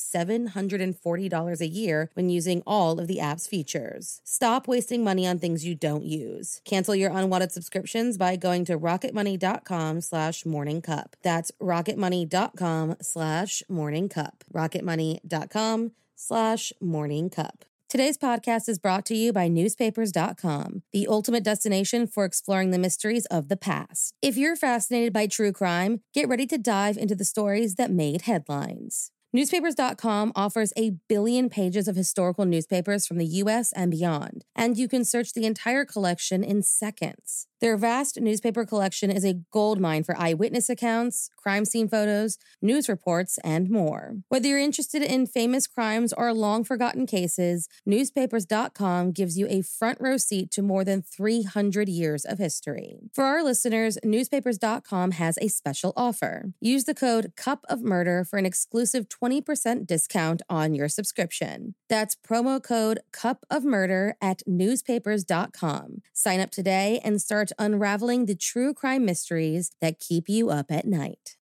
$740 0.00 1.60
a 1.60 1.66
year 1.66 2.10
when 2.14 2.30
using 2.30 2.62
all 2.66 2.98
of 2.98 3.06
the 3.06 3.20
app's 3.20 3.46
features. 3.46 4.20
Stop 4.24 4.66
wasting 4.66 5.04
money 5.04 5.26
on 5.26 5.38
things 5.38 5.64
you 5.64 5.74
don't 5.74 6.04
use. 6.04 6.60
Cancel 6.64 6.94
your 6.94 7.10
unwanted 7.10 7.52
subscriptions 7.52 8.18
by 8.18 8.36
going 8.36 8.64
to 8.64 8.78
rocketmoney.com 8.78 10.00
slash 10.00 10.44
morning 10.46 10.82
cup. 10.82 11.16
That's 11.22 11.52
rocketmoney.com 11.60 12.96
slash 13.00 13.62
morning 13.68 14.08
cup. 14.08 14.44
rocketmoney.com 14.52 15.92
slash 16.16 16.72
morning 16.80 17.30
cup. 17.30 17.64
Today's 17.90 18.16
podcast 18.16 18.68
is 18.68 18.78
brought 18.78 19.04
to 19.06 19.16
you 19.16 19.32
by 19.32 19.48
newspapers.com, 19.48 20.82
the 20.92 21.08
ultimate 21.08 21.42
destination 21.42 22.06
for 22.06 22.24
exploring 22.24 22.70
the 22.70 22.78
mysteries 22.78 23.26
of 23.26 23.48
the 23.48 23.56
past. 23.56 24.14
If 24.22 24.36
you're 24.36 24.54
fascinated 24.54 25.12
by 25.12 25.26
true 25.26 25.50
crime, 25.50 26.02
get 26.14 26.28
ready 26.28 26.46
to 26.46 26.56
dive 26.56 26.96
into 26.96 27.16
the 27.16 27.24
stories 27.24 27.74
that 27.74 27.90
made 27.90 28.22
headlines. 28.22 29.10
Newspapers.com 29.32 30.32
offers 30.34 30.72
a 30.76 30.90
billion 31.08 31.48
pages 31.48 31.86
of 31.86 31.94
historical 31.94 32.44
newspapers 32.44 33.06
from 33.06 33.16
the 33.16 33.26
US 33.26 33.72
and 33.72 33.88
beyond, 33.88 34.44
and 34.56 34.76
you 34.76 34.88
can 34.88 35.04
search 35.04 35.34
the 35.34 35.46
entire 35.46 35.84
collection 35.84 36.42
in 36.42 36.62
seconds. 36.62 37.46
Their 37.60 37.76
vast 37.76 38.18
newspaper 38.18 38.64
collection 38.64 39.10
is 39.10 39.22
a 39.22 39.34
goldmine 39.52 40.02
for 40.02 40.16
eyewitness 40.18 40.70
accounts, 40.70 41.28
crime 41.36 41.66
scene 41.66 41.88
photos, 41.88 42.38
news 42.62 42.88
reports, 42.88 43.38
and 43.44 43.68
more. 43.68 44.16
Whether 44.30 44.48
you're 44.48 44.58
interested 44.58 45.02
in 45.02 45.26
famous 45.26 45.66
crimes 45.66 46.14
or 46.14 46.32
long 46.32 46.64
forgotten 46.64 47.06
cases, 47.06 47.68
newspapers.com 47.84 49.12
gives 49.12 49.36
you 49.36 49.46
a 49.50 49.60
front 49.60 50.00
row 50.00 50.16
seat 50.16 50.50
to 50.52 50.62
more 50.62 50.84
than 50.84 51.02
300 51.02 51.86
years 51.88 52.24
of 52.24 52.38
history. 52.38 52.96
For 53.14 53.24
our 53.24 53.44
listeners, 53.44 53.98
newspapers.com 54.02 55.10
has 55.12 55.36
a 55.42 55.48
special 55.48 55.92
offer. 55.96 56.52
Use 56.62 56.84
the 56.84 56.94
code 56.94 57.32
CUP 57.36 57.66
of 57.68 57.82
Murder 57.82 58.24
for 58.24 58.38
an 58.38 58.46
exclusive 58.46 59.10
20% 59.22 59.86
discount 59.86 60.42
on 60.48 60.74
your 60.74 60.88
subscription. 60.88 61.74
That's 61.88 62.16
promo 62.16 62.62
code 62.62 63.00
CUP 63.12 63.44
of 63.50 63.64
Murder 63.64 64.16
at 64.20 64.42
newspapers.com. 64.46 66.02
Sign 66.12 66.40
up 66.40 66.50
today 66.50 67.00
and 67.04 67.20
start 67.20 67.50
unraveling 67.58 68.26
the 68.26 68.34
true 68.34 68.72
crime 68.72 69.04
mysteries 69.04 69.72
that 69.80 69.98
keep 69.98 70.28
you 70.28 70.50
up 70.50 70.70
at 70.70 70.86
night. 70.86 71.36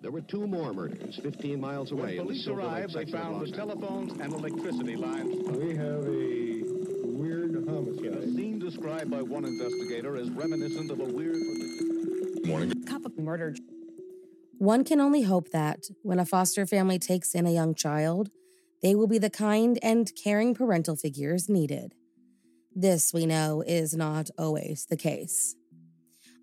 There 0.00 0.12
were 0.12 0.20
two 0.20 0.46
more 0.46 0.72
murders 0.72 1.18
15 1.22 1.60
miles 1.60 1.90
away. 1.90 2.18
When 2.18 2.28
police 2.28 2.46
arrived, 2.46 2.94
they 2.94 3.04
found 3.04 3.44
the 3.44 3.50
telephones 3.50 4.12
and 4.20 4.32
electricity 4.32 4.96
lines. 4.96 5.34
We 5.48 5.74
have 5.76 6.06
a 6.06 6.62
weird 7.04 7.68
homicide. 7.68 8.04
In 8.04 8.14
a 8.14 8.22
scene 8.26 8.58
described 8.60 9.10
by 9.10 9.22
one 9.22 9.44
investigator 9.44 10.16
as 10.16 10.30
reminiscent 10.30 10.90
of 10.92 11.00
a 11.00 11.04
weird. 11.04 11.36
Morning. 12.46 12.84
Cup 12.84 13.04
of 13.04 13.18
murder. 13.18 13.54
One 14.58 14.82
can 14.82 15.00
only 15.00 15.22
hope 15.22 15.50
that 15.50 15.84
when 16.02 16.18
a 16.18 16.26
foster 16.26 16.66
family 16.66 16.98
takes 16.98 17.32
in 17.32 17.46
a 17.46 17.52
young 17.52 17.76
child, 17.76 18.30
they 18.82 18.96
will 18.96 19.06
be 19.06 19.18
the 19.18 19.30
kind 19.30 19.78
and 19.82 20.10
caring 20.20 20.52
parental 20.52 20.96
figures 20.96 21.48
needed. 21.48 21.94
This, 22.74 23.12
we 23.14 23.24
know, 23.24 23.62
is 23.64 23.94
not 23.94 24.30
always 24.36 24.86
the 24.90 24.96
case. 24.96 25.54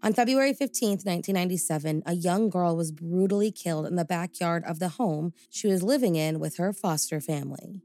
On 0.01 0.13
February 0.13 0.53
15, 0.53 0.91
1997, 0.91 2.03
a 2.05 2.13
young 2.13 2.49
girl 2.49 2.77
was 2.77 2.93
brutally 2.93 3.51
killed 3.51 3.85
in 3.85 3.95
the 3.95 4.05
backyard 4.05 4.63
of 4.65 4.79
the 4.79 4.89
home 4.89 5.33
she 5.49 5.67
was 5.67 5.83
living 5.83 6.15
in 6.15 6.39
with 6.39 6.55
her 6.55 6.71
foster 6.71 7.19
family. 7.19 7.81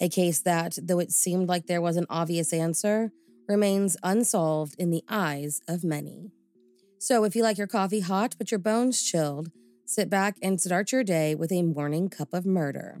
A 0.00 0.08
case 0.08 0.40
that, 0.40 0.78
though 0.82 1.00
it 1.00 1.12
seemed 1.12 1.48
like 1.48 1.66
there 1.66 1.82
was 1.82 1.98
an 1.98 2.06
obvious 2.08 2.54
answer, 2.54 3.12
remains 3.46 3.98
unsolved 4.02 4.74
in 4.78 4.90
the 4.90 5.04
eyes 5.06 5.60
of 5.68 5.84
many. 5.84 6.30
So, 7.02 7.24
if 7.24 7.34
you 7.34 7.42
like 7.42 7.56
your 7.56 7.66
coffee 7.66 8.00
hot 8.00 8.34
but 8.36 8.50
your 8.50 8.58
bones 8.58 9.02
chilled, 9.02 9.50
sit 9.86 10.10
back 10.10 10.36
and 10.42 10.60
start 10.60 10.92
your 10.92 11.02
day 11.02 11.34
with 11.34 11.50
a 11.50 11.62
morning 11.62 12.10
cup 12.10 12.34
of 12.34 12.44
murder. 12.44 12.98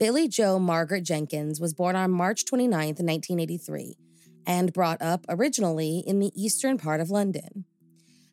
Billie-Jo 0.00 0.58
Margaret 0.58 1.04
Jenkins 1.04 1.60
was 1.60 1.74
born 1.74 1.94
on 1.94 2.10
March 2.10 2.44
29, 2.44 2.72
1983, 2.72 3.94
and 4.44 4.72
brought 4.72 5.00
up 5.00 5.24
originally 5.28 6.02
in 6.08 6.18
the 6.18 6.32
eastern 6.34 6.76
part 6.76 7.00
of 7.00 7.08
London. 7.08 7.66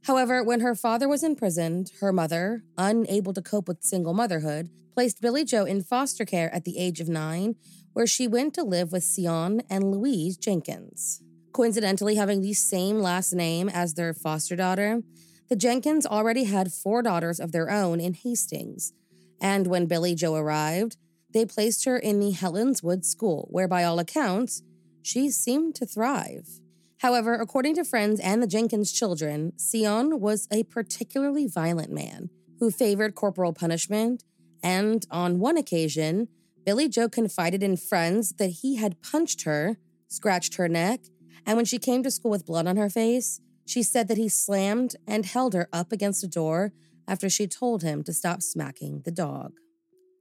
However, 0.06 0.44
when 0.44 0.62
her 0.62 0.74
father 0.74 1.08
was 1.08 1.24
imprisoned, 1.24 1.92
her 2.00 2.12
mother, 2.12 2.64
unable 2.76 3.34
to 3.34 3.44
cope 3.44 3.68
with 3.68 3.84
single 3.84 4.16
motherhood, 4.16 4.72
placed 4.96 5.22
Billie-Jo 5.22 5.66
in 5.66 5.84
foster 5.84 6.26
care 6.26 6.52
at 6.52 6.64
the 6.64 6.80
age 6.80 7.00
of 7.00 7.08
nine, 7.08 7.54
where 7.94 8.08
she 8.08 8.28
went 8.28 8.56
to 8.56 8.64
live 8.64 8.92
with 8.92 9.06
Sion 9.06 9.62
and 9.70 9.92
Louise 9.92 10.38
Jenkins. 10.38 11.22
Coincidentally, 11.56 12.16
having 12.16 12.42
the 12.42 12.52
same 12.52 13.00
last 13.00 13.32
name 13.32 13.70
as 13.70 13.94
their 13.94 14.14
foster 14.14 14.58
daughter, 14.58 15.02
the 15.48 15.56
Jenkins 15.56 16.06
already 16.06 16.44
had 16.44 16.74
four 16.74 17.02
daughters 17.02 17.40
of 17.40 17.54
their 17.54 17.72
own 17.72 18.02
in 18.02 18.14
Hastings. 18.14 18.92
And 19.40 19.66
when 19.66 19.86
Billie-Jo 19.86 20.36
arrived, 20.36 20.98
they 21.34 21.46
placed 21.46 21.86
her 21.86 21.98
in 21.98 22.20
the 22.20 22.32
Helenswood 22.32 23.06
School, 23.06 23.48
where 23.52 23.70
by 23.70 23.86
all 23.86 24.00
accounts, 24.00 24.64
she 25.02 25.30
seemed 25.30 25.76
to 25.76 25.86
thrive. 25.86 26.60
However, 26.98 27.36
according 27.36 27.76
to 27.76 27.86
friends 27.86 28.20
and 28.20 28.44
the 28.44 28.48
Jenkins 28.48 28.92
children, 28.92 29.54
Sion 29.58 30.20
was 30.20 30.50
a 30.52 30.64
particularly 30.64 31.48
violent 31.48 31.90
man 31.90 32.32
who 32.60 32.70
favored 32.70 33.16
corporal 33.16 33.54
punishment, 33.54 34.26
and 34.62 35.06
on 35.10 35.40
one 35.40 35.56
occasion, 35.56 36.28
Billie-Jo 36.66 37.08
confided 37.08 37.64
in 37.64 37.78
friends 37.78 38.34
that 38.40 38.50
he 38.50 38.76
had 38.76 39.02
punched 39.02 39.44
her, 39.44 39.78
scratched 40.10 40.56
her 40.56 40.68
neck, 40.68 41.00
and 41.46 41.56
when 41.56 41.66
she 41.66 41.78
came 41.78 42.04
to 42.04 42.12
school 42.12 42.32
with 42.32 42.46
blood 42.46 42.68
on 42.68 42.78
her 42.78 42.90
face, 42.90 43.40
she 43.66 43.84
said 43.84 44.08
that 44.08 44.18
he 44.18 44.30
slammed 44.30 44.96
and 45.08 45.26
held 45.26 45.54
her 45.54 45.68
up 45.74 45.92
against 45.92 46.24
a 46.24 46.28
door 46.28 46.72
after 47.08 47.30
she 47.30 47.48
told 47.48 47.84
him 47.84 48.04
to 48.04 48.14
stop 48.14 48.42
smacking 48.42 49.02
the 49.06 49.12
dog. 49.12 49.54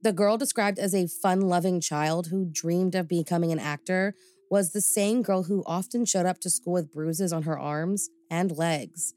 The 0.01 0.13
girl 0.13 0.37
described 0.37 0.77
as 0.77 0.93
a 0.93 1.07
fun 1.07 1.41
loving 1.41 1.81
child 1.81 2.27
who 2.27 2.49
dreamed 2.51 2.95
of 2.95 3.07
becoming 3.07 3.51
an 3.51 3.59
actor 3.59 4.13
was 4.51 4.71
the 4.71 4.81
same 4.81 5.23
girl 5.23 5.43
who 5.43 5.63
often 5.65 6.05
showed 6.05 6.25
up 6.25 6.39
to 6.41 6.49
school 6.49 6.73
with 6.73 6.91
bruises 6.91 7.33
on 7.33 7.43
her 7.43 7.57
arms 7.57 8.09
and 8.29 8.55
legs, 8.55 9.13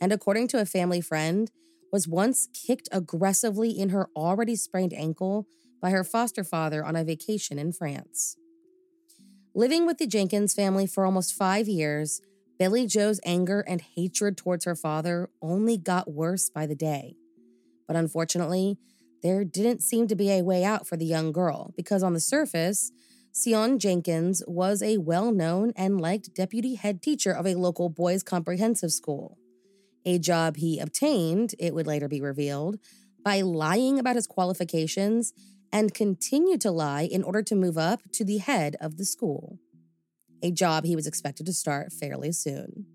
and 0.00 0.12
according 0.12 0.48
to 0.48 0.60
a 0.60 0.66
family 0.66 1.00
friend, 1.00 1.50
was 1.92 2.08
once 2.08 2.48
kicked 2.52 2.88
aggressively 2.90 3.70
in 3.70 3.90
her 3.90 4.08
already 4.16 4.56
sprained 4.56 4.94
ankle 4.94 5.46
by 5.80 5.90
her 5.90 6.02
foster 6.02 6.42
father 6.42 6.84
on 6.84 6.96
a 6.96 7.04
vacation 7.04 7.58
in 7.58 7.72
France. 7.72 8.36
Living 9.54 9.84
with 9.84 9.98
the 9.98 10.06
Jenkins 10.06 10.54
family 10.54 10.86
for 10.86 11.04
almost 11.04 11.34
five 11.34 11.68
years, 11.68 12.22
Billie 12.58 12.86
Jo's 12.86 13.20
anger 13.22 13.60
and 13.68 13.82
hatred 13.82 14.38
towards 14.38 14.64
her 14.64 14.74
father 14.74 15.28
only 15.42 15.76
got 15.76 16.10
worse 16.10 16.48
by 16.48 16.64
the 16.64 16.74
day. 16.74 17.16
But 17.86 17.96
unfortunately, 17.96 18.78
there 19.22 19.44
didn't 19.44 19.82
seem 19.82 20.08
to 20.08 20.16
be 20.16 20.30
a 20.30 20.40
way 20.40 20.64
out 20.64 20.86
for 20.86 20.96
the 20.96 21.04
young 21.04 21.32
girl 21.32 21.74
because, 21.76 22.02
on 22.02 22.14
the 22.14 22.20
surface, 22.20 22.92
Sion 23.36 23.78
Jenkins 23.78 24.42
was 24.46 24.82
a 24.82 24.96
well 24.96 25.30
known 25.32 25.72
and 25.76 26.00
liked 26.00 26.34
deputy 26.34 26.76
head 26.76 27.02
teacher 27.02 27.32
of 27.32 27.46
a 27.46 27.54
local 27.54 27.90
boys' 27.90 28.22
comprehensive 28.22 28.90
school. 28.90 29.36
A 30.06 30.18
job 30.18 30.56
he 30.56 30.78
obtained, 30.78 31.54
it 31.58 31.74
would 31.74 31.86
later 31.86 32.08
be 32.08 32.22
revealed, 32.22 32.78
by 33.22 33.42
lying 33.42 33.98
about 33.98 34.16
his 34.16 34.26
qualifications 34.26 35.34
and 35.72 35.94
continued 35.94 36.60
to 36.60 36.70
lie 36.70 37.02
in 37.02 37.22
order 37.22 37.42
to 37.42 37.54
move 37.54 37.78
up 37.78 38.00
to 38.12 38.24
the 38.24 38.38
head 38.38 38.76
of 38.80 38.98
the 38.98 39.04
school, 39.04 39.58
a 40.42 40.50
job 40.50 40.84
he 40.84 40.94
was 40.94 41.06
expected 41.06 41.46
to 41.46 41.52
start 41.52 41.92
fairly 41.92 42.30
soon. 42.32 42.86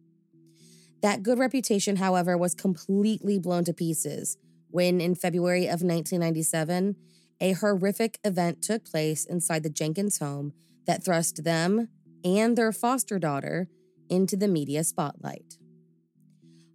That 1.02 1.24
good 1.24 1.40
reputation, 1.40 1.98
however, 1.98 2.38
was 2.38 2.56
completely 2.56 3.40
blown 3.40 3.64
to 3.66 3.74
pieces 3.74 4.38
when, 4.70 5.00
in 5.02 5.16
February 5.16 5.66
of 5.66 5.82
1997, 5.82 6.96
a 7.40 7.54
horrific 7.54 8.20
event 8.24 8.62
took 8.62 8.86
place 8.86 9.26
inside 9.26 9.64
the 9.64 9.70
Jenkins 9.70 10.20
home 10.20 10.54
that 10.86 11.04
thrust 11.04 11.44
them 11.44 11.90
and 12.24 12.58
their 12.58 12.72
foster 12.72 13.20
daughter 13.20 13.70
into 14.10 14.36
the 14.36 14.48
media 14.48 14.84
spotlight. 14.84 15.58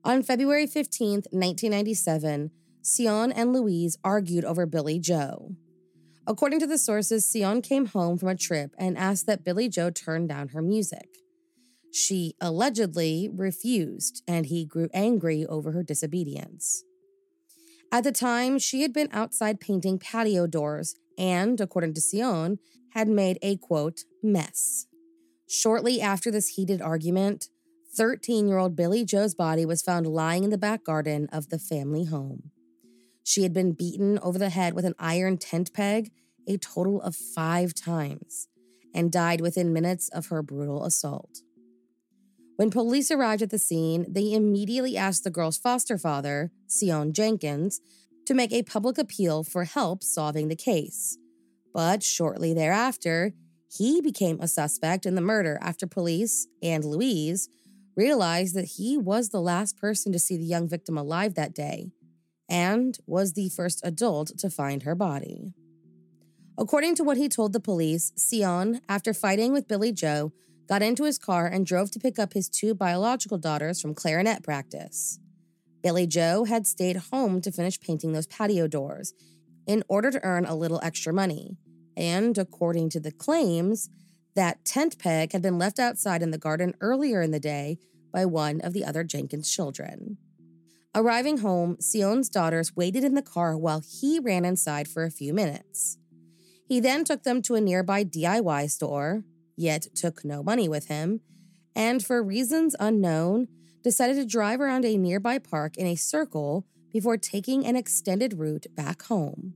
On 0.05 0.23
February 0.23 0.67
15, 0.67 1.23
1997, 1.31 2.51
Sion 2.85 3.33
and 3.33 3.53
Louise 3.53 3.97
argued 4.03 4.45
over 4.45 4.67
Billie-Jo. 4.67 5.55
According 6.27 6.61
to 6.61 6.67
the 6.67 6.79
sources, 6.79 7.29
Sion 7.29 7.63
came 7.63 7.87
home 7.87 8.17
from 8.17 8.29
a 8.29 8.37
trip 8.37 8.75
and 8.79 8.97
asked 8.97 9.27
that 9.27 9.45
Billie-Jo 9.45 9.91
turn 9.91 10.27
down 10.27 10.49
her 10.49 10.63
music. 10.63 11.09
She 11.93 12.35
allegedly 12.41 13.29
refused, 13.33 14.23
and 14.27 14.47
he 14.47 14.65
grew 14.65 14.89
angry 14.95 15.45
over 15.45 15.73
her 15.73 15.83
disobedience. 15.83 16.85
At 17.91 18.05
the 18.05 18.13
time, 18.13 18.59
she 18.59 18.83
had 18.83 18.93
been 18.93 19.09
outside 19.13 19.61
painting 19.61 19.99
patio 19.99 20.47
doors 20.47 20.95
and, 21.19 21.61
according 21.61 21.95
to 21.95 22.01
Sion, 22.01 22.59
had 22.95 23.09
made 23.09 23.39
a 23.43 23.57
quote, 23.57 24.05
mess. 24.23 24.87
Shortly 25.49 26.01
after 26.01 26.31
this 26.31 26.49
heated 26.49 26.81
argument, 26.81 27.49
13 27.95 28.49
year 28.49 28.57
old 28.57 28.75
Billie-Jo's 28.77 29.35
body 29.35 29.67
was 29.67 29.83
found 29.83 30.07
lying 30.07 30.45
in 30.45 30.51
the 30.51 30.57
back 30.57 30.85
garden 30.85 31.29
of 31.33 31.51
the 31.51 31.59
family 31.59 32.05
home. 32.05 32.53
She 33.25 33.43
had 33.43 33.53
been 33.53 33.73
beaten 33.73 34.19
over 34.21 34.39
the 34.39 34.51
head 34.51 34.75
with 34.75 34.85
an 34.85 34.95
iron 34.99 35.39
tent 35.39 35.73
peg 35.73 36.11
a 36.47 36.57
total 36.57 37.01
of 37.03 37.15
five 37.15 37.75
times 37.75 38.49
and 38.95 39.13
died 39.13 39.41
within 39.41 39.73
minutes 39.73 40.09
of 40.09 40.27
her 40.27 40.43
brutal 40.43 40.85
assault. 40.85 41.39
When 42.57 42.71
police 42.71 43.11
arrived 43.11 43.43
at 43.43 43.51
the 43.51 43.59
scene, 43.59 44.07
they 44.09 44.33
immediately 44.33 44.97
asked 44.97 45.25
the 45.25 45.31
girl's 45.31 45.57
foster 45.57 45.97
father, 45.97 46.53
Sion 46.69 47.13
Jenkins, 47.13 47.81
to 48.27 48.35
make 48.35 48.53
a 48.53 48.63
public 48.63 48.99
appeal 48.99 49.43
for 49.43 49.65
help 49.65 50.03
solving 50.03 50.49
the 50.49 50.57
case. 50.57 51.17
But 51.73 52.03
shortly 52.03 52.53
thereafter, 52.53 53.33
he 53.69 54.01
became 54.01 54.39
a 54.41 54.49
suspect 54.49 55.07
in 55.07 55.15
the 55.15 55.23
murder 55.23 55.59
after 55.63 55.87
police 55.87 56.47
and 56.63 56.85
Louise 56.85 57.49
realized 57.97 58.55
that 58.55 58.77
he 58.77 58.99
was 58.99 59.31
the 59.31 59.41
last 59.41 59.79
person 59.79 60.13
to 60.13 60.19
see 60.19 60.37
the 60.37 60.45
young 60.45 60.69
victim 60.69 60.99
alive 60.99 61.35
that 61.35 61.55
day 61.55 61.93
and 62.49 62.99
was 63.07 63.33
the 63.33 63.49
first 63.49 63.81
adult 63.85 64.39
to 64.39 64.51
find 64.51 64.83
her 64.83 64.95
body. 64.95 65.53
According 66.59 66.95
to 66.97 67.05
what 67.05 67.17
he 67.17 67.29
told 67.29 67.53
the 67.53 67.61
police, 67.61 68.13
Sion, 68.17 68.81
after 68.89 69.15
fighting 69.15 69.53
with 69.53 69.69
Billie-Jo, 69.69 70.33
got 70.69 70.83
into 70.83 71.05
his 71.05 71.19
car 71.19 71.47
and 71.47 71.67
drove 71.67 71.91
to 71.93 71.99
pick 71.99 72.19
up 72.19 72.35
his 72.35 72.49
two 72.49 72.75
biological 72.75 73.39
daughters 73.39 73.81
from 73.81 73.95
clarinet 73.95 74.43
practice. 74.43 75.19
Billie-Jo 75.83 76.45
had 76.45 76.67
stayed 76.67 76.97
home 76.97 77.41
to 77.41 77.51
finish 77.51 77.81
painting 77.81 78.13
those 78.13 78.27
patio 78.27 78.69
doors 78.69 79.15
in 79.67 79.83
order 79.89 80.11
to 80.11 80.23
earn 80.23 80.45
a 80.45 80.55
little 80.55 80.81
extra 80.83 81.13
money. 81.13 81.57
And 81.97 82.37
according 82.39 82.91
to 82.91 83.01
the 83.01 83.13
claims, 83.13 83.91
that 84.35 84.65
tent 84.65 84.99
peg 84.99 85.33
had 85.33 85.43
been 85.43 85.59
left 85.59 85.79
outside 85.79 86.23
in 86.23 86.31
the 86.31 86.39
garden 86.39 86.75
earlier 86.81 87.21
in 87.23 87.33
the 87.33 87.41
day 87.41 87.79
by 88.13 88.25
one 88.25 88.61
of 88.61 88.73
the 88.73 88.85
other 88.85 89.05
Jenkins 89.05 89.51
children. 89.51 90.19
Arriving 90.95 91.39
home, 91.39 91.79
Sion's 91.81 92.29
daughters 92.29 92.77
waited 92.77 93.03
in 93.03 93.15
the 93.15 93.23
car 93.23 93.57
while 93.57 93.81
he 93.81 94.19
ran 94.19 94.45
inside 94.45 94.87
for 94.87 95.05
a 95.05 95.11
few 95.11 95.33
minutes. 95.33 95.97
He 96.69 96.81
then 96.81 97.05
took 97.05 97.23
them 97.23 97.41
to 97.43 97.55
a 97.55 97.63
nearby 97.63 98.05
DIY 98.05 98.71
store, 98.71 99.25
yet 99.57 99.87
took 99.95 100.23
no 100.23 100.43
money 100.43 100.69
with 100.69 100.89
him, 100.89 101.21
and 101.75 102.05
for 102.05 102.23
reasons 102.23 102.77
unknown, 102.79 103.49
decided 103.83 104.17
to 104.17 104.27
drive 104.27 104.61
around 104.61 104.85
a 104.85 104.99
nearby 104.99 105.39
park 105.39 105.79
in 105.79 105.87
a 105.87 105.97
circle 105.97 106.67
before 106.93 107.17
taking 107.17 107.65
an 107.65 107.75
extended 107.75 108.39
route 108.39 108.67
back 108.75 109.03
home. 109.03 109.55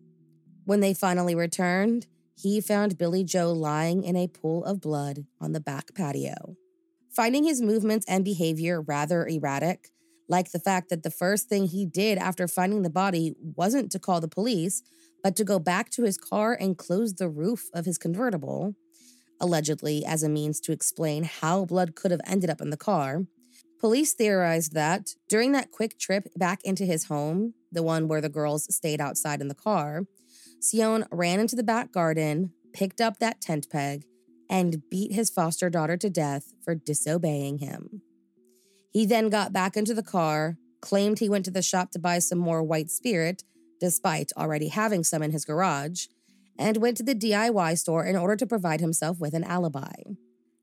When 0.65 0.81
they 0.81 0.95
finally 0.95 1.35
returned, 1.35 2.07
he 2.35 2.63
found 2.63 2.99
Billie-Jo 2.99 3.53
lying 3.53 4.05
in 4.05 4.17
a 4.17 4.27
pool 4.27 4.65
of 4.65 4.81
blood 4.81 5.27
on 5.39 5.53
the 5.53 5.61
back 5.61 5.95
patio. 5.95 6.57
Finding 7.15 7.45
his 7.45 7.63
movements 7.63 8.07
and 8.09 8.25
behavior 8.25 8.81
rather 8.81 9.27
erratic, 9.27 9.91
like 10.29 10.51
the 10.51 10.59
fact 10.59 10.89
that 10.91 11.03
the 11.03 11.11
first 11.11 11.49
thing 11.49 11.67
he 11.67 11.87
did 11.87 12.19
after 12.19 12.49
finding 12.49 12.83
the 12.83 12.91
body 12.91 13.35
wasn't 13.41 13.93
to 13.93 13.99
call 13.99 14.21
the 14.21 14.29
police, 14.29 14.83
but 15.23 15.37
to 15.37 15.45
go 15.45 15.59
back 15.59 15.91
to 15.91 16.05
his 16.05 16.19
car 16.19 16.57
and 16.59 16.79
close 16.79 17.15
the 17.15 17.29
roof 17.29 17.65
of 17.75 17.85
his 17.85 17.99
convertible, 17.99 18.75
allegedly 19.41 20.05
as 20.05 20.23
a 20.23 20.29
means 20.29 20.61
to 20.61 20.73
explain 20.73 21.25
how 21.25 21.65
blood 21.65 21.95
could 21.95 22.11
have 22.11 22.21
ended 22.27 22.51
up 22.51 22.61
in 22.61 22.71
the 22.71 22.77
car. 22.77 23.25
Police 23.79 24.15
theorized 24.15 24.73
that 24.73 25.15
during 25.29 25.53
that 25.53 25.71
quick 25.71 25.99
trip 25.99 26.29
back 26.37 26.61
into 26.65 26.85
his 26.85 27.05
home, 27.05 27.55
the 27.71 27.83
one 27.83 28.09
where 28.09 28.21
the 28.23 28.29
girls 28.29 28.75
stayed 28.75 29.01
outside 29.01 29.41
in 29.41 29.49
the 29.49 29.55
car, 29.55 30.05
Sion 30.63 31.05
ran 31.13 31.41
into 31.41 31.57
the 31.57 31.63
back 31.63 31.93
garden, 31.93 32.53
picked 32.73 33.01
up 33.01 33.19
that 33.19 33.41
tent 33.41 33.69
peg, 33.71 34.05
and 34.49 34.89
beat 34.91 35.13
his 35.13 35.29
foster 35.29 35.69
daughter 35.69 35.97
to 35.97 36.09
death 36.09 36.53
for 36.65 36.75
disobeying 36.75 37.59
him. 37.59 38.03
He 38.97 39.05
then 39.05 39.29
got 39.29 39.53
back 39.53 39.77
into 39.77 39.93
the 39.93 40.03
car, 40.03 40.57
claimed 40.81 41.19
he 41.19 41.29
went 41.29 41.45
to 41.45 41.51
the 41.51 41.61
shop 41.61 41.91
to 41.91 41.99
buy 41.99 42.19
some 42.19 42.39
more 42.39 42.63
white 42.63 42.91
spirit, 42.91 43.45
despite 43.79 44.33
already 44.39 44.69
having 44.69 45.05
some 45.05 45.23
in 45.23 45.33
his 45.33 45.45
garage, 45.45 46.07
and 46.59 46.79
went 46.79 46.97
to 46.97 47.03
the 47.03 47.15
DIY 47.15 47.77
store 47.77 48.07
in 48.07 48.17
order 48.17 48.37
to 48.37 48.47
provide 48.47 48.81
himself 48.81 49.21
with 49.21 49.35
an 49.35 49.45
alibi. 49.45 49.93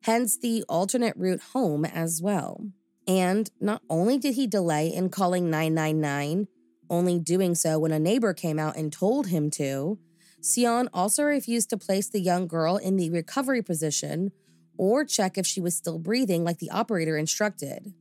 Hence 0.01 0.35
the 0.35 0.63
alternate 0.67 1.15
route 1.15 1.41
home 1.53 1.85
as 1.85 2.23
well. 2.23 2.65
And 3.07 3.51
not 3.61 3.83
only 3.87 4.17
did 4.17 4.33
he 4.33 4.47
delay 4.47 4.87
in 4.87 5.09
calling 5.11 5.51
999, 5.51 6.47
only 6.89 7.19
doing 7.19 7.53
so 7.53 7.77
when 7.77 7.91
a 7.91 7.99
neighbor 7.99 8.33
came 8.33 8.57
out 8.57 8.75
and 8.75 8.91
told 8.91 9.27
him 9.27 9.51
to, 9.51 9.99
Sion 10.43 10.89
also 10.91 11.21
refused 11.21 11.69
to 11.69 11.77
place 11.77 12.09
the 12.09 12.19
young 12.19 12.47
girl 12.47 12.77
in 12.77 12.95
the 12.95 13.11
recovery 13.11 13.61
position 13.61 14.31
or 14.75 15.05
check 15.05 15.37
if 15.37 15.45
she 15.45 15.61
was 15.61 15.77
still 15.77 15.99
breathing 15.99 16.43
like 16.43 16.57
the 16.57 16.71
operator 16.71 17.15
instructed. 17.15 17.93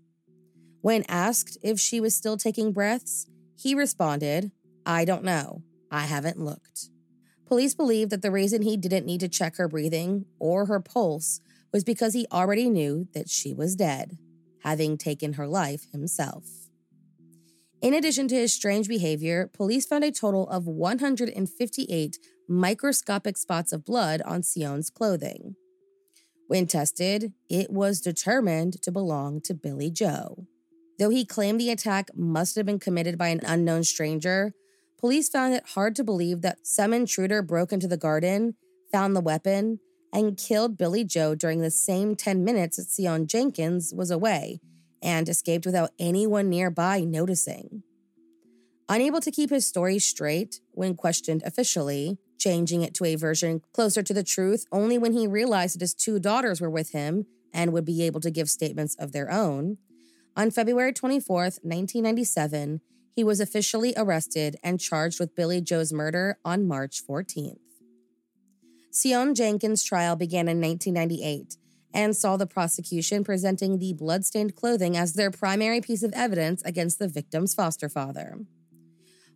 When 0.83 1.05
asked 1.09 1.57
if 1.63 1.81
she 1.81 2.01
was 2.01 2.15
still 2.15 2.37
taking 2.37 2.73
breaths, 2.73 3.27
he 3.57 3.75
responded, 3.75 4.51
I 4.85 5.05
don't 5.05 5.25
know. 5.25 5.63
I 5.91 6.01
haven't 6.01 6.41
looked. 6.41 6.91
Police 7.47 7.75
believe 7.75 8.11
that 8.11 8.23
the 8.23 8.33
reason 8.33 8.63
he 8.63 8.77
didn't 8.77 9.07
need 9.07 9.21
to 9.21 9.29
check 9.29 9.57
her 9.57 9.69
breathing 9.69 10.27
or 10.41 10.67
her 10.67 10.81
pulse 10.81 11.41
was 11.73 11.85
because 11.85 12.15
he 12.15 12.27
already 12.33 12.69
knew 12.69 13.07
that 13.15 13.31
she 13.31 13.55
was 13.55 13.77
dead, 13.77 14.19
having 14.65 14.99
taken 14.99 15.35
her 15.35 15.47
life 15.47 15.87
himself. 15.93 16.45
In 17.81 17.95
addition 17.95 18.27
to 18.29 18.35
his 18.35 18.53
strange 18.53 18.89
behavior, 18.89 19.51
police 19.53 19.87
found 19.87 20.03
a 20.03 20.11
total 20.11 20.49
of 20.49 20.67
158 20.67 22.19
microscopic 22.49 23.37
spots 23.37 23.73
of 23.73 23.85
blood 23.85 24.21
on 24.23 24.43
Sion's 24.43 24.91
clothing. 24.91 25.55
When 26.49 26.67
tested, 26.67 27.33
it 27.49 27.71
was 27.71 28.01
determined 28.01 28.83
to 28.83 28.91
belong 28.91 29.41
to 29.43 29.55
Billie-Jo. 29.55 30.47
Though 30.99 31.11
he 31.11 31.25
claimed 31.25 31.61
the 31.61 31.71
attack 31.71 32.11
must 32.15 32.57
have 32.57 32.67
been 32.67 32.79
committed 32.79 33.19
by 33.19 33.29
an 33.29 33.41
unknown 33.45 33.85
stranger, 33.85 34.53
Police 35.03 35.29
found 35.29 35.53
it 35.53 35.71
hard 35.71 35.97
to 35.97 36.05
believe 36.05 36.43
that 36.43 36.65
some 36.65 36.93
intruder 36.93 37.43
broke 37.43 37.73
into 37.73 37.89
the 37.89 37.97
garden, 37.97 38.55
found 38.93 39.17
the 39.17 39.21
weapon, 39.21 39.81
and 40.13 40.37
killed 40.37 40.79
Billie-Jo 40.79 41.35
during 41.35 41.61
the 41.61 41.73
same 41.73 42.15
10 42.15 42.45
minutes 42.45 42.77
that 42.77 42.89
Sion 42.89 43.27
Jenkins 43.27 43.93
was 43.93 44.13
away 44.13 44.61
and 45.03 45.29
escaped 45.29 45.67
without 45.67 45.91
anyone 45.99 46.49
nearby 46.49 47.01
noticing. 47.01 47.83
Unable 48.89 49.21
to 49.21 49.33
keep 49.33 49.51
his 49.51 49.67
story 49.67 49.99
straight 49.99 50.61
when 50.71 50.95
questioned 50.95 51.43
officially, 51.45 52.19
changing 52.39 52.83
it 52.83 52.95
to 52.95 53.05
a 53.05 53.17
version 53.17 53.61
closer 53.73 54.05
to 54.05 54.15
the 54.15 54.23
truth 54.23 54.67
only 54.71 54.99
when 54.99 55.15
he 55.15 55.27
realized 55.27 55.75
that 55.75 55.81
his 55.81 55.95
two 55.95 56.21
daughters 56.21 56.61
were 56.61 56.71
with 56.71 56.93
him 56.93 57.27
and 57.53 57.73
would 57.73 57.85
be 57.85 58.05
able 58.05 58.21
to 58.21 58.31
give 58.31 58.49
statements 58.49 58.95
of 59.01 59.11
their 59.11 59.33
own, 59.33 59.79
on 60.37 60.51
February 60.51 60.93
24th, 60.93 61.61
1997, 61.63 62.81
he 63.15 63.23
was 63.23 63.41
officially 63.41 63.93
arrested 63.97 64.57
and 64.63 64.81
charged 64.81 65.21
with 65.21 65.37
Billie-Jo's 65.37 65.93
murder 65.93 66.39
on 66.45 66.67
March 66.67 67.03
14th. 67.07 67.59
Sion 68.95 69.35
Jenkins' 69.35 69.83
trial 69.83 70.17
began 70.17 70.49
in 70.49 70.61
1998 70.61 71.57
and 71.95 72.17
saw 72.17 72.37
the 72.37 72.47
prosecution 72.47 73.25
presenting 73.25 73.79
the 73.79 73.93
bloodstained 73.93 74.57
clothing 74.57 74.97
as 74.97 75.13
their 75.13 75.31
primary 75.31 75.81
piece 75.81 76.03
of 76.03 76.13
evidence 76.15 76.63
against 76.63 76.99
the 76.99 77.09
victim's 77.09 77.55
foster 77.55 77.89
father. 77.89 78.39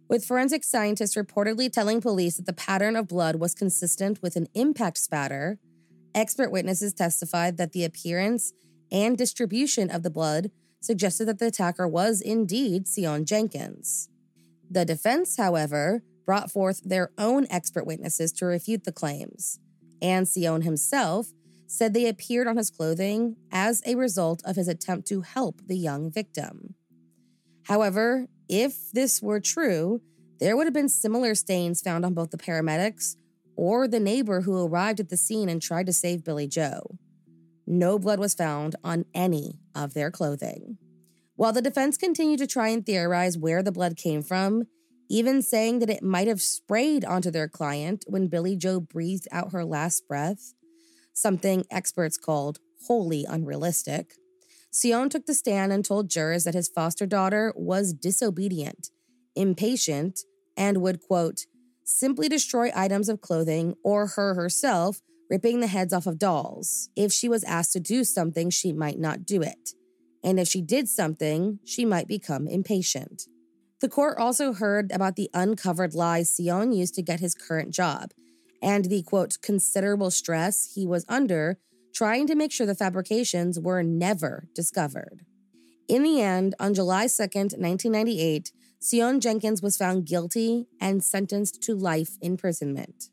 With 0.08 0.24
forensic 0.24 0.64
scientists 0.64 1.16
reportedly 1.16 1.70
telling 1.70 2.00
police 2.00 2.36
that 2.36 2.46
the 2.46 2.52
pattern 2.52 2.96
of 2.96 3.08
blood 3.08 3.36
was 3.36 3.54
consistent 3.54 4.22
with 4.22 4.36
an 4.36 4.46
impact 4.54 4.98
spatter, 4.98 5.58
expert 6.14 6.50
witnesses 6.50 6.94
testified 6.94 7.56
that 7.58 7.72
the 7.72 7.84
appearance 7.84 8.52
and 8.90 9.18
distribution 9.18 9.90
of 9.90 10.02
the 10.02 10.10
blood 10.10 10.50
suggested 10.80 11.26
that 11.26 11.38
the 11.38 11.46
attacker 11.46 11.86
was 11.88 12.20
indeed 12.20 12.86
Sion 12.88 13.24
Jenkins. 13.24 14.08
The 14.70 14.84
defense, 14.84 15.36
however, 15.36 16.02
brought 16.24 16.50
forth 16.50 16.82
their 16.82 17.10
own 17.16 17.46
expert 17.50 17.86
witnesses 17.86 18.32
to 18.32 18.46
refute 18.46 18.84
the 18.84 18.92
claims, 18.92 19.58
and 20.02 20.28
Sion 20.28 20.62
himself 20.62 21.28
said 21.66 21.94
they 21.94 22.08
appeared 22.08 22.46
on 22.46 22.56
his 22.56 22.70
clothing 22.70 23.36
as 23.50 23.82
a 23.86 23.94
result 23.94 24.42
of 24.44 24.56
his 24.56 24.68
attempt 24.68 25.08
to 25.08 25.22
help 25.22 25.60
the 25.66 25.76
young 25.76 26.10
victim. 26.10 26.74
However, 27.64 28.26
if 28.48 28.90
this 28.92 29.20
were 29.20 29.40
true, 29.40 30.00
there 30.38 30.56
would 30.56 30.66
have 30.66 30.74
been 30.74 30.88
similar 30.88 31.34
stains 31.34 31.80
found 31.80 32.04
on 32.04 32.14
both 32.14 32.30
the 32.30 32.36
paramedics 32.36 33.16
or 33.56 33.88
the 33.88 33.98
neighbor 33.98 34.42
who 34.42 34.64
arrived 34.64 35.00
at 35.00 35.08
the 35.08 35.16
scene 35.16 35.48
and 35.48 35.62
tried 35.62 35.86
to 35.86 35.92
save 35.92 36.22
Billie-Jo. 36.22 36.98
No 37.66 37.98
blood 37.98 38.20
was 38.20 38.34
found 38.34 38.76
on 38.84 39.06
any 39.14 39.58
of 39.74 39.94
their 39.94 40.10
clothing. 40.10 40.78
While 41.34 41.52
the 41.52 41.62
defense 41.62 41.96
continued 41.96 42.38
to 42.38 42.46
try 42.46 42.68
and 42.68 42.84
theorize 42.84 43.36
where 43.36 43.62
the 43.62 43.72
blood 43.72 43.96
came 43.96 44.22
from, 44.22 44.64
even 45.08 45.42
saying 45.42 45.80
that 45.80 45.90
it 45.90 46.02
might 46.02 46.28
have 46.28 46.40
sprayed 46.40 47.04
onto 47.04 47.30
their 47.30 47.48
client 47.48 48.04
when 48.06 48.28
Billie-Jo 48.28 48.80
breathed 48.80 49.28
out 49.30 49.52
her 49.52 49.64
last 49.64 50.08
breath, 50.08 50.54
something 51.12 51.64
experts 51.70 52.16
called 52.16 52.58
wholly 52.86 53.24
unrealistic, 53.28 54.14
Sion 54.72 55.08
took 55.08 55.26
the 55.26 55.34
stand 55.34 55.72
and 55.72 55.84
told 55.84 56.10
jurors 56.10 56.44
that 56.44 56.54
his 56.54 56.68
foster 56.68 57.06
daughter 57.06 57.52
was 57.56 57.92
disobedient, 57.92 58.90
impatient, 59.34 60.20
and 60.56 60.78
would, 60.78 61.00
quote, 61.00 61.46
simply 61.84 62.28
destroy 62.28 62.70
items 62.74 63.08
of 63.08 63.20
clothing 63.20 63.74
or 63.82 64.08
her 64.08 64.34
herself, 64.34 65.00
ripping 65.30 65.60
the 65.60 65.66
heads 65.66 65.92
off 65.92 66.06
of 66.06 66.18
dolls. 66.18 66.88
If 66.96 67.12
she 67.12 67.28
was 67.28 67.44
asked 67.44 67.72
to 67.72 67.80
do 67.80 68.04
something, 68.04 68.50
she 68.50 68.72
might 68.72 68.98
not 68.98 69.24
do 69.26 69.42
it. 69.42 69.70
And 70.22 70.40
if 70.40 70.48
she 70.48 70.60
did 70.60 70.88
something, 70.88 71.60
she 71.64 71.84
might 71.84 72.08
become 72.08 72.48
impatient. 72.48 73.24
The 73.80 73.88
court 73.88 74.18
also 74.18 74.52
heard 74.52 74.90
about 74.90 75.16
the 75.16 75.30
uncovered 75.34 75.94
lies 75.94 76.34
Sion 76.34 76.72
used 76.72 76.94
to 76.94 77.02
get 77.02 77.20
his 77.20 77.34
current 77.34 77.72
job 77.74 78.12
and 78.62 78.86
the 78.86 79.02
quote, 79.02 79.38
considerable 79.42 80.10
stress 80.10 80.72
he 80.74 80.86
was 80.86 81.04
under 81.08 81.58
trying 81.94 82.26
to 82.26 82.34
make 82.34 82.52
sure 82.52 82.66
the 82.66 82.74
fabrications 82.74 83.58
were 83.58 83.82
never 83.82 84.48
discovered. 84.54 85.24
In 85.88 86.02
the 86.02 86.20
end, 86.20 86.54
on 86.58 86.74
July 86.74 87.06
2nd, 87.06 87.56
1998, 87.58 88.52
Sion 88.82 89.20
Jenkins 89.20 89.62
was 89.62 89.76
found 89.76 90.06
guilty 90.06 90.66
and 90.80 91.02
sentenced 91.02 91.62
to 91.62 91.74
life 91.74 92.16
imprisonment. 92.20 93.10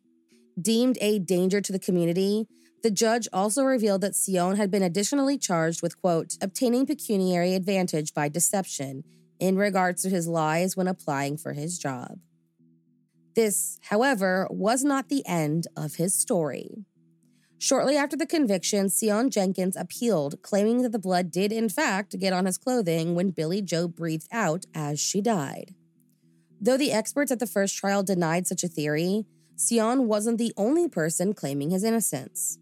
Deemed 0.62 0.98
a 1.02 1.20
danger 1.20 1.62
to 1.62 1.72
the 1.72 1.80
community, 1.80 2.48
the 2.84 2.92
judge 2.92 3.28
also 3.32 3.64
revealed 3.64 4.02
that 4.02 4.16
Sion 4.16 4.58
had 4.58 4.70
been 4.70 4.84
additionally 4.84 5.38
charged 5.38 5.82
with, 5.82 6.00
quote, 6.02 6.38
obtaining 6.42 6.86
pecuniary 6.86 7.56
advantage 7.56 8.14
by 8.14 8.30
deception 8.30 9.04
in 9.40 9.56
regards 9.56 10.02
to 10.04 10.10
his 10.10 10.28
lies 10.28 10.78
when 10.78 10.88
applying 10.88 11.38
for 11.38 11.54
his 11.54 11.78
job. 11.78 12.20
This, 13.36 13.80
however, 13.90 14.48
was 14.52 14.84
not 14.84 15.10
the 15.10 15.26
end 15.26 15.68
of 15.76 15.96
his 15.96 16.14
story. 16.14 16.86
Shortly 17.58 17.96
after 17.96 18.18
the 18.18 18.28
conviction, 18.28 18.90
Sion 18.90 19.30
Jenkins 19.30 19.78
appealed, 19.78 20.42
claiming 20.42 20.82
that 20.82 20.92
the 20.92 21.00
blood 21.00 21.32
did, 21.32 21.52
in 21.52 21.70
fact, 21.70 22.20
get 22.20 22.34
on 22.34 22.46
his 22.46 22.58
clothing 22.58 23.16
when 23.16 23.32
Billie-Jo 23.32 23.88
breathed 23.88 24.28
out 24.32 24.66
as 24.76 25.00
she 25.00 25.22
died. 25.22 25.74
Though 26.60 26.78
the 26.78 26.92
experts 26.92 27.32
at 27.32 27.40
the 27.40 27.48
first 27.48 27.76
trial 27.78 28.04
denied 28.04 28.48
such 28.48 28.64
a 28.64 28.68
theory, 28.68 29.26
Sion 29.58 30.08
wasn't 30.08 30.38
the 30.38 30.54
only 30.58 30.88
person 30.88 31.34
claiming 31.34 31.70
his 31.70 31.84
innocence. 31.84 32.58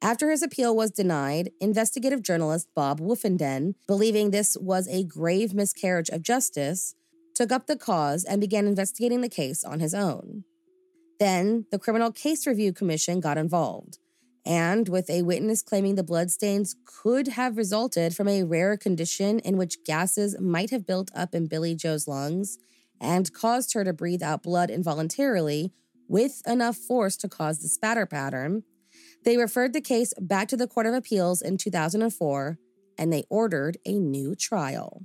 After 0.00 0.30
his 0.30 0.42
appeal 0.42 0.76
was 0.76 0.92
denied, 0.92 1.50
investigative 1.60 2.22
journalist 2.22 2.68
Bob 2.74 3.00
Woffinden, 3.00 3.74
believing 3.86 4.30
this 4.30 4.56
was 4.56 4.86
a 4.88 5.02
grave 5.02 5.54
miscarriage 5.54 6.08
of 6.08 6.22
justice, 6.22 6.94
took 7.34 7.50
up 7.50 7.66
the 7.66 7.76
cause 7.76 8.24
and 8.24 8.40
began 8.40 8.66
investigating 8.66 9.20
the 9.20 9.28
case 9.28 9.64
on 9.64 9.80
his 9.80 9.94
own. 9.94 10.44
Then 11.18 11.66
the 11.72 11.78
Criminal 11.80 12.12
Case 12.12 12.46
Review 12.46 12.72
Commission 12.72 13.18
got 13.18 13.38
involved, 13.38 13.98
and 14.46 14.88
with 14.88 15.10
a 15.10 15.22
witness 15.22 15.62
claiming 15.62 15.96
the 15.96 16.04
bloodstains 16.04 16.76
could 16.84 17.28
have 17.28 17.56
resulted 17.56 18.14
from 18.14 18.28
a 18.28 18.44
rare 18.44 18.76
condition 18.76 19.40
in 19.40 19.56
which 19.56 19.84
gases 19.84 20.38
might 20.40 20.70
have 20.70 20.86
built 20.86 21.10
up 21.12 21.34
in 21.34 21.48
Billie-Jo's 21.48 22.06
lungs 22.06 22.58
and 23.00 23.32
caused 23.32 23.74
her 23.74 23.84
to 23.84 23.92
breathe 23.92 24.22
out 24.22 24.44
blood 24.44 24.70
involuntarily 24.70 25.72
with 26.08 26.42
enough 26.46 26.76
force 26.76 27.16
to 27.18 27.28
cause 27.28 27.58
the 27.58 27.68
spatter 27.68 28.06
pattern, 28.06 28.64
they 29.24 29.36
referred 29.36 29.72
the 29.72 29.80
case 29.80 30.12
back 30.20 30.48
to 30.48 30.56
the 30.56 30.66
Court 30.66 30.86
of 30.86 30.94
Appeals 30.94 31.42
in 31.42 31.58
2004 31.58 32.58
and 32.96 33.12
they 33.12 33.24
ordered 33.30 33.78
a 33.86 33.98
new 33.98 34.34
trial. 34.34 35.02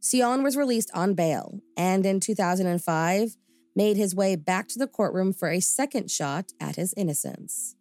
Sion 0.00 0.42
was 0.42 0.56
released 0.56 0.90
on 0.94 1.14
bail 1.14 1.60
and 1.76 2.06
in 2.06 2.20
2005 2.20 3.36
made 3.76 3.96
his 3.96 4.14
way 4.14 4.36
back 4.36 4.68
to 4.68 4.78
the 4.78 4.86
courtroom 4.86 5.32
for 5.32 5.48
a 5.50 5.60
second 5.60 6.10
shot 6.10 6.46
at 6.60 6.76
his 6.76 6.94
innocence. 6.96 7.76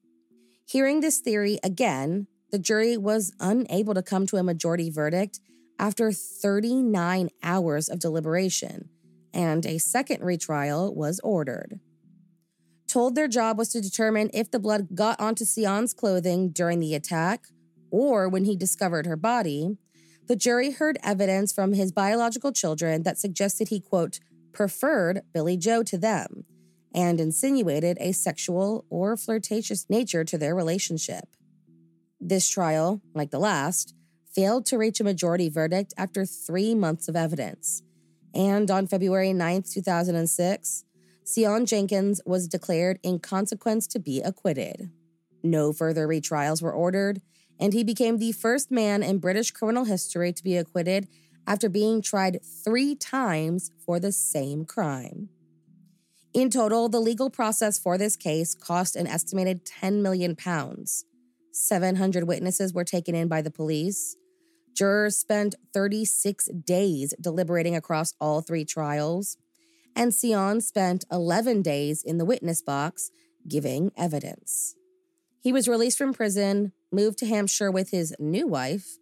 Hearing 0.67 0.99
this 0.99 1.19
theory 1.19 1.59
again, 1.63 2.27
the 2.51 2.59
jury 2.59 2.97
was 2.97 3.33
unable 3.39 3.93
to 3.93 4.03
come 4.03 4.25
to 4.27 4.37
a 4.37 4.43
majority 4.43 4.89
verdict 4.89 5.39
after 5.79 6.11
39 6.11 7.29
hours 7.43 7.87
of 7.87 7.99
deliberation, 7.99 8.89
and 9.33 9.65
a 9.65 9.77
second 9.77 10.23
retrial 10.23 10.93
was 10.93 11.19
ordered. 11.23 11.79
Told 12.87 13.15
their 13.15 13.27
job 13.27 13.57
was 13.57 13.69
to 13.69 13.81
determine 13.81 14.29
if 14.33 14.49
the 14.49 14.59
blood 14.59 14.95
got 14.95 15.19
onto 15.19 15.43
Sion's 15.43 15.93
clothing 15.93 16.49
during 16.49 16.79
the 16.79 16.95
attack 16.95 17.47
or 17.91 18.29
when 18.29 18.45
he 18.45 18.55
discovered 18.55 19.05
her 19.05 19.17
body, 19.17 19.77
the 20.27 20.35
jury 20.35 20.71
heard 20.71 20.97
evidence 21.03 21.51
from 21.51 21.73
his 21.73 21.91
biological 21.91 22.51
children 22.51 23.03
that 23.03 23.17
suggested 23.17 23.69
he, 23.69 23.79
quote, 23.79 24.19
preferred 24.53 25.21
Billie-Jo 25.33 25.83
to 25.83 25.97
them 25.97 26.45
and 26.93 27.19
insinuated 27.19 27.97
a 27.99 28.11
sexual 28.11 28.85
or 28.89 29.15
flirtatious 29.17 29.85
nature 29.89 30.23
to 30.23 30.37
their 30.37 30.55
relationship. 30.55 31.25
This 32.19 32.49
trial, 32.49 33.01
like 33.13 33.31
the 33.31 33.39
last, 33.39 33.93
failed 34.33 34.65
to 34.67 34.77
reach 34.77 34.99
a 34.99 35.03
majority 35.03 35.49
verdict 35.49 35.93
after 35.97 36.25
three 36.25 36.73
months 36.73 37.07
of 37.07 37.15
evidence. 37.15 37.83
And 38.33 38.69
on 38.71 38.87
February 38.87 39.33
9, 39.33 39.63
2006, 39.63 40.83
Sion 41.27 41.65
Jenkins 41.65 42.21
was 42.25 42.47
declared 42.47 42.99
in 43.03 43.19
consequence 43.19 43.85
to 43.87 43.99
be 43.99 44.21
acquitted. 44.21 44.91
No 45.43 45.73
further 45.73 46.07
retrials 46.07 46.61
were 46.61 46.71
ordered, 46.71 47.21
and 47.59 47.73
he 47.73 47.83
became 47.83 48.17
the 48.17 48.31
first 48.31 48.71
man 48.71 49.03
in 49.03 49.17
British 49.17 49.51
criminal 49.51 49.83
history 49.83 50.31
to 50.31 50.43
be 50.43 50.55
acquitted 50.55 51.09
after 51.45 51.67
being 51.67 52.01
tried 52.01 52.39
three 52.63 52.95
times 52.95 53.71
for 53.85 53.99
the 53.99 54.11
same 54.13 54.63
crime. 54.63 55.27
In 56.33 56.49
total, 56.49 56.87
the 56.87 57.01
legal 57.01 57.29
process 57.29 57.77
for 57.77 57.97
this 57.97 58.15
case 58.15 58.55
cost 58.55 58.95
an 58.95 59.07
estimated 59.07 59.65
10 59.65 60.01
million 60.01 60.35
pounds. 60.35 61.03
700 61.51 62.25
witnesses 62.25 62.73
were 62.73 62.83
taken 62.83 63.15
in 63.15 63.27
by 63.27 63.41
the 63.41 63.51
police. 63.51 64.15
Jurors 64.73 65.17
spent 65.17 65.55
36 65.73 66.49
days 66.63 67.13
deliberating 67.19 67.75
across 67.75 68.13
all 68.21 68.41
three 68.41 68.63
trials, 68.63 69.37
and 69.97 70.13
Sion 70.13 70.61
spent 70.61 71.05
11 71.11 71.63
days 71.63 72.03
in 72.03 72.19
the 72.19 72.25
witness 72.25 72.61
box 72.61 73.09
giving 73.47 73.91
evidence. 73.97 74.75
He 75.41 75.51
was 75.51 75.67
released 75.67 75.97
from 75.97 76.13
prison, 76.13 76.71
moved 76.91 77.17
to 77.19 77.25
Hampshire 77.25 77.71
with 77.71 77.89
his 77.89 78.15
new 78.19 78.45
wife, 78.45 78.97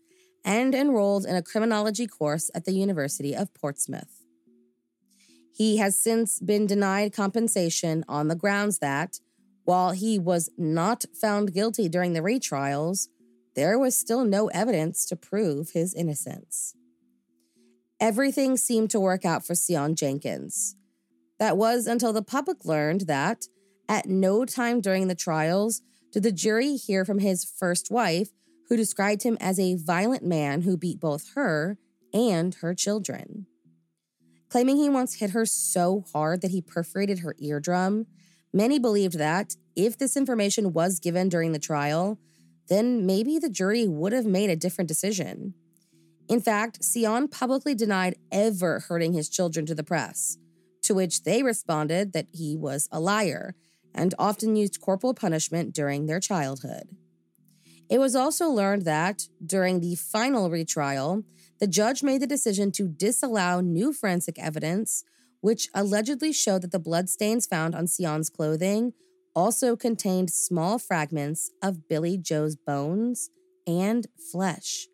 and 0.46 0.74
enrolled 0.74 1.26
in 1.26 1.36
a 1.36 1.42
criminology 1.42 2.08
course 2.08 2.50
at 2.56 2.64
the 2.64 2.72
University 2.72 3.36
of 3.36 3.54
Portsmouth. 3.54 4.22
He 5.52 5.78
has 5.78 6.02
since 6.02 6.40
been 6.40 6.66
denied 6.66 7.12
compensation 7.12 8.06
on 8.08 8.30
the 8.30 8.36
grounds 8.36 8.80
that, 8.80 9.20
while 9.66 9.92
he 9.92 10.18
was 10.18 10.50
not 10.58 11.04
found 11.20 11.54
guilty 11.54 11.90
during 11.90 12.14
the 12.14 12.22
retrials, 12.22 13.08
there 13.56 13.78
was 13.78 13.98
still 13.98 14.24
no 14.24 14.48
evidence 14.48 15.06
to 15.08 15.16
prove 15.16 15.72
his 15.72 15.94
innocence. 15.94 16.76
Everything 18.00 18.56
seemed 18.56 18.92
to 18.92 19.00
work 19.00 19.26
out 19.26 19.46
for 19.46 19.56
Sion 19.56 19.96
Jenkins. 19.96 20.76
That 21.40 21.58
was 21.58 21.88
until 21.88 22.14
the 22.14 22.22
public 22.22 22.66
learned 22.66 23.02
that, 23.02 23.46
at 23.90 24.08
no 24.08 24.46
time 24.46 24.82
during 24.82 25.08
the 25.08 25.16
trials, 25.16 25.82
did 26.12 26.24
the 26.24 26.32
jury 26.32 26.76
hear 26.76 27.04
from 27.04 27.20
his 27.20 27.44
first 27.44 27.92
wife, 27.92 28.30
who 28.70 28.78
described 28.78 29.24
him 29.24 29.38
as 29.40 29.60
a 29.60 29.76
violent 29.76 30.24
man 30.24 30.62
who 30.62 30.78
beat 30.78 31.00
both 31.00 31.34
her 31.36 31.78
and 32.14 32.56
her 32.56 32.74
children. 32.74 33.46
Claiming 34.50 34.78
he 34.78 34.90
once 34.90 35.16
hit 35.16 35.32
her 35.32 35.46
so 35.46 36.06
hard 36.14 36.42
that 36.42 36.52
he 36.52 36.62
perforated 36.62 37.20
her 37.20 37.36
eardrum, 37.40 38.08
many 38.54 38.80
believed 38.80 39.20
that, 39.20 39.56
if 39.76 39.98
this 39.98 40.16
information 40.16 40.72
was 40.72 41.00
given 41.00 41.28
during 41.28 41.52
the 41.52 41.60
trial, 41.60 42.18
then 42.70 43.06
maybe 43.06 43.38
the 43.38 43.50
jury 43.50 43.88
would 43.88 44.14
have 44.14 44.26
made 44.26 44.50
a 44.50 44.56
different 44.56 44.88
decision. 44.88 45.54
In 46.28 46.40
fact, 46.40 46.84
Sion 46.84 47.28
publicly 47.28 47.76
denied 47.76 48.16
ever 48.32 48.80
hurting 48.80 49.14
his 49.14 49.30
children 49.30 49.66
to 49.66 49.76
the 49.76 49.84
press, 49.84 50.38
to 50.86 50.96
which 50.96 51.24
they 51.24 51.44
responded 51.44 52.14
that 52.14 52.28
he 52.32 52.56
was 52.56 52.88
a 52.92 53.00
liar 53.00 53.56
and 53.94 54.14
often 54.20 54.56
used 54.56 54.82
corporal 54.82 55.14
punishment 55.14 55.74
during 55.74 56.06
their 56.06 56.20
childhood. 56.20 56.90
It 57.90 58.00
was 58.00 58.16
also 58.16 58.50
learned 58.50 58.84
that, 58.86 59.28
during 59.46 59.80
the 59.80 59.96
final 59.96 60.50
retrial, 60.50 61.24
the 61.60 61.68
judge 61.68 62.04
made 62.04 62.22
the 62.22 62.28
decision 62.28 62.72
to 62.74 62.88
disallow 62.88 63.62
new 63.62 63.94
forensic 63.94 64.40
evidence, 64.40 65.04
which 65.42 65.70
allegedly 65.74 66.34
showed 66.34 66.64
that 66.64 66.72
the 66.72 66.80
bloodstains 66.80 67.46
found 67.46 67.76
on 67.76 67.88
Sion's 67.88 68.30
clothing 68.30 68.94
also 69.36 69.76
contained 69.76 70.32
small 70.32 70.80
fragments 70.80 71.52
of 71.62 71.88
Billie-Jo's 71.88 72.56
bones 72.56 73.30
and 73.68 74.08
flesh, 74.32 74.88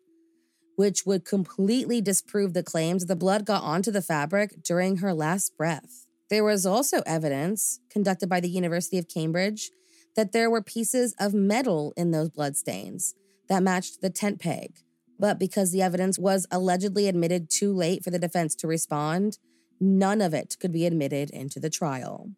which 0.76 1.04
would 1.06 1.24
completely 1.24 2.00
disprove 2.00 2.54
the 2.54 2.62
claims 2.62 3.06
the 3.06 3.16
blood 3.16 3.44
got 3.44 3.62
onto 3.62 3.90
the 3.90 4.02
fabric 4.02 4.62
during 4.62 4.98
her 4.98 5.12
last 5.12 5.56
breath. 5.56 6.06
There 6.30 6.44
was 6.44 6.64
also 6.64 7.02
evidence 7.04 7.80
conducted 7.90 8.28
by 8.28 8.40
the 8.40 8.48
University 8.48 8.98
of 8.98 9.08
Cambridge 9.08 9.70
that 10.16 10.32
there 10.32 10.50
were 10.50 10.62
pieces 10.62 11.14
of 11.18 11.34
metal 11.34 11.92
in 11.96 12.10
those 12.10 12.30
bloodstains 12.30 13.14
that 13.48 13.62
matched 13.62 14.00
the 14.00 14.10
tent 14.10 14.40
peg. 14.40 14.78
But 15.18 15.38
because 15.38 15.72
the 15.72 15.82
evidence 15.82 16.18
was 16.18 16.46
allegedly 16.50 17.06
admitted 17.06 17.50
too 17.50 17.72
late 17.72 18.02
for 18.02 18.10
the 18.10 18.18
defense 18.18 18.54
to 18.56 18.66
respond, 18.66 19.38
none 19.80 20.20
of 20.20 20.34
it 20.34 20.56
could 20.58 20.72
be 20.72 20.86
admitted 20.86 21.30
into 21.30 21.60
the 21.60 21.70
trial. 21.70 22.30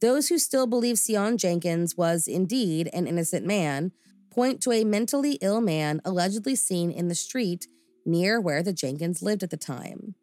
Those 0.00 0.28
who 0.28 0.38
still 0.38 0.66
believe 0.66 0.98
Sion 0.98 1.38
Jenkins 1.38 1.96
was 1.96 2.28
indeed 2.28 2.90
an 2.92 3.06
innocent 3.06 3.46
man 3.46 3.92
point 4.36 4.60
to 4.60 4.70
a 4.70 4.84
mentally 4.84 5.38
ill 5.40 5.62
man 5.62 5.98
allegedly 6.04 6.54
seen 6.54 6.90
in 6.90 7.08
the 7.08 7.14
street 7.14 7.66
near 8.04 8.38
where 8.38 8.62
the 8.62 8.72
Jenkins 8.72 9.22
lived 9.22 9.42
at 9.42 9.48
the 9.48 9.56
time. 9.56 10.14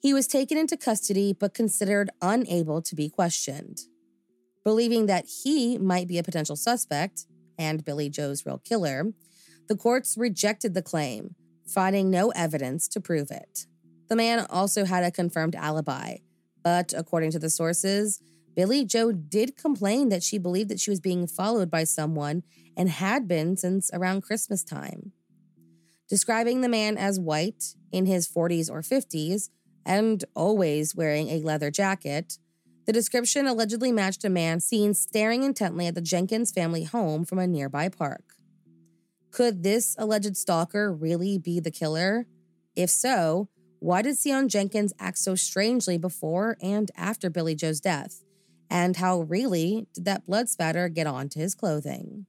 He 0.00 0.12
was 0.12 0.26
taken 0.26 0.58
into 0.58 0.76
custody 0.76 1.32
but 1.32 1.54
considered 1.54 2.10
unable 2.20 2.82
to 2.82 2.94
be 2.96 3.08
questioned. 3.08 3.82
Believing 4.64 5.06
that 5.06 5.26
he 5.44 5.78
might 5.78 6.08
be 6.08 6.18
a 6.18 6.24
potential 6.24 6.56
suspect 6.56 7.26
and 7.56 7.84
Billie-Jo's 7.84 8.44
real 8.44 8.58
killer, 8.58 9.12
the 9.68 9.76
courts 9.76 10.16
rejected 10.18 10.74
the 10.74 10.82
claim, 10.82 11.36
finding 11.66 12.10
no 12.10 12.30
evidence 12.30 12.88
to 12.88 13.00
prove 13.00 13.30
it. 13.30 13.66
The 14.08 14.16
man 14.16 14.44
also 14.50 14.84
had 14.84 15.04
a 15.04 15.12
confirmed 15.12 15.54
alibi, 15.54 16.16
but 16.64 16.92
according 16.96 17.30
to 17.30 17.38
the 17.38 17.48
sources, 17.48 18.20
Billie-Jo 18.54 19.12
did 19.12 19.56
complain 19.56 20.08
that 20.10 20.22
she 20.22 20.38
believed 20.38 20.70
that 20.70 20.80
she 20.80 20.90
was 20.90 21.00
being 21.00 21.26
followed 21.26 21.70
by 21.70 21.84
someone 21.84 22.42
and 22.76 22.88
had 22.88 23.26
been 23.26 23.56
since 23.56 23.90
around 23.92 24.22
Christmas 24.22 24.62
time. 24.62 25.12
Describing 26.08 26.60
the 26.60 26.68
man 26.68 26.96
as 26.96 27.18
white, 27.18 27.74
in 27.90 28.06
his 28.06 28.28
40s 28.28 28.70
or 28.70 28.80
50s, 28.80 29.50
and 29.86 30.24
always 30.34 30.94
wearing 30.94 31.28
a 31.28 31.40
leather 31.40 31.70
jacket, 31.70 32.38
the 32.86 32.92
description 32.92 33.46
allegedly 33.46 33.92
matched 33.92 34.24
a 34.24 34.28
man 34.28 34.60
seen 34.60 34.94
staring 34.94 35.42
intently 35.42 35.86
at 35.86 35.94
the 35.94 36.00
Jenkins 36.00 36.50
family 36.50 36.84
home 36.84 37.24
from 37.24 37.38
a 37.38 37.46
nearby 37.46 37.88
park. 37.88 38.34
Could 39.30 39.62
this 39.62 39.94
alleged 39.98 40.36
stalker 40.36 40.92
really 40.92 41.38
be 41.38 41.60
the 41.60 41.70
killer? 41.70 42.26
If 42.76 42.90
so, 42.90 43.48
why 43.78 44.02
did 44.02 44.18
Sion 44.18 44.48
Jenkins 44.48 44.92
act 44.98 45.18
so 45.18 45.34
strangely 45.34 45.98
before 45.98 46.56
and 46.60 46.90
after 46.96 47.30
Billie-Jo's 47.30 47.80
death? 47.80 48.23
And 48.74 48.96
how 48.96 49.20
really 49.20 49.86
did 49.94 50.04
that 50.06 50.26
blood 50.26 50.48
spatter 50.48 50.88
get 50.88 51.06
onto 51.06 51.38
his 51.38 51.54
clothing? 51.54 52.26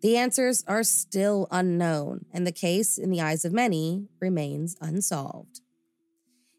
The 0.00 0.16
answers 0.16 0.64
are 0.66 0.82
still 0.82 1.46
unknown, 1.52 2.26
and 2.32 2.44
the 2.44 2.50
case, 2.50 2.98
in 2.98 3.10
the 3.10 3.20
eyes 3.20 3.44
of 3.44 3.52
many, 3.52 4.08
remains 4.20 4.74
unsolved. 4.80 5.60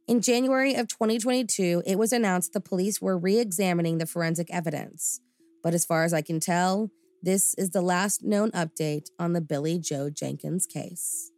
In 0.08 0.22
January 0.22 0.74
of 0.76 0.88
2022, 0.88 1.84
it 1.86 1.98
was 1.98 2.14
announced 2.14 2.54
the 2.54 2.62
police 2.62 3.02
were 3.02 3.18
re 3.18 3.40
examining 3.40 3.98
the 3.98 4.06
forensic 4.06 4.48
evidence. 4.50 5.20
But 5.62 5.74
as 5.74 5.84
far 5.84 6.06
as 6.06 6.14
I 6.14 6.22
can 6.22 6.40
tell, 6.40 6.90
this 7.22 7.54
is 7.56 7.72
the 7.72 7.82
last 7.82 8.24
known 8.24 8.52
update 8.52 9.08
on 9.20 9.34
the 9.34 9.42
Billie-Jo 9.42 10.12
Jenkins 10.12 10.66
case. 10.66 11.30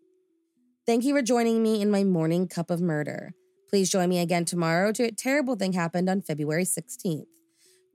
Thank 0.85 1.03
you 1.03 1.15
for 1.15 1.23
joining 1.23 1.63
me 1.63 1.81
in 1.81 1.89
my 1.89 2.03
morning 2.03 2.47
cup 2.47 2.69
of 2.69 2.79
murder. 2.79 3.33
Please 3.67 3.89
join 3.89 4.09
me 4.09 4.19
again 4.19 4.45
tomorrow 4.45 4.91
to 4.91 5.05
A 5.05 5.11
Terrible 5.11 5.55
Thing 5.55 5.73
Happened 5.73 6.11
on 6.11 6.21
February 6.21 6.65
16th. 6.65 7.25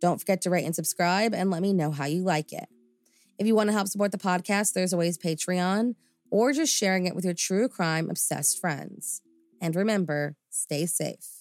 Don't 0.00 0.18
forget 0.18 0.40
to 0.42 0.50
rate 0.50 0.64
and 0.64 0.74
subscribe 0.74 1.34
and 1.34 1.50
let 1.50 1.62
me 1.62 1.72
know 1.72 1.90
how 1.90 2.06
you 2.06 2.22
like 2.22 2.52
it. 2.52 2.68
If 3.38 3.46
you 3.46 3.54
want 3.54 3.68
to 3.68 3.72
help 3.72 3.88
support 3.88 4.12
the 4.12 4.18
podcast, 4.18 4.72
there's 4.72 4.92
always 4.92 5.18
Patreon 5.18 5.94
or 6.30 6.52
just 6.52 6.74
sharing 6.74 7.06
it 7.06 7.14
with 7.14 7.24
your 7.24 7.34
true 7.34 7.68
crime 7.68 8.10
obsessed 8.10 8.60
friends. 8.60 9.22
And 9.60 9.74
remember, 9.76 10.36
stay 10.50 10.86
safe. 10.86 11.39